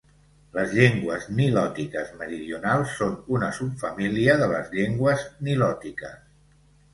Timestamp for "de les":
4.41-4.73